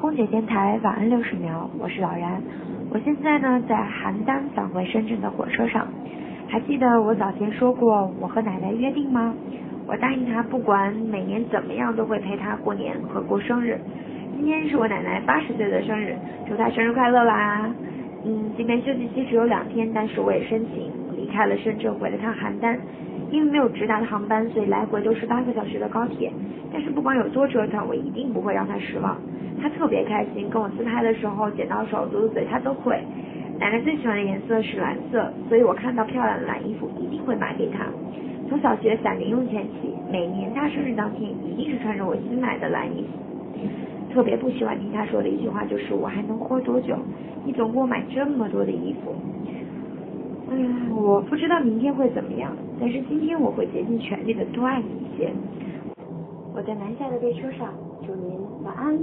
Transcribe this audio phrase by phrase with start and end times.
[0.00, 2.42] 空姐电台晚安六十秒，我是老然。
[2.88, 5.86] 我现在呢在邯郸返回深圳的火车上。
[6.48, 9.34] 还记得我早前说过我和奶奶约定吗？
[9.86, 13.78] 我答应她不管每年怎么样都会陪她过年和过生日。
[14.38, 16.16] 今天是我奶奶八十岁的生日，
[16.48, 17.70] 祝她生日快乐啦！
[18.24, 22.74] 嗯，今天休息期只有两天，但是我也申请离开了深圳，回了趟邯郸。
[23.30, 26.32] 因为没有直达的航班，所以来回都是八个小时的高铁。
[26.72, 29.16] 但是不管有多折腾，我一定不会让他失望。
[29.60, 33.00] 他特别开心，跟我自拍的时候剪刀手、嘟嘟嘴，他都会。
[33.58, 37.86] 奶奶最喜欢的颜色是蓝色，所以我看到漂亮的蓝衣服一定会买给她。
[38.48, 43.20] 从小学攒零用钱起，每年他生日当天一定是穿着我新买的蓝衣服。
[44.12, 46.96] 特别不喜欢听他说的一句话就是我还能活多久？
[47.44, 49.14] 你总给我买这么多的衣服。
[50.50, 55.32] 嗯，我不知道明天会怎么样，但是今天我会竭尽全力的多爱你一些。
[56.52, 57.72] 我在南下的列车上，
[58.04, 58.98] 祝您晚安。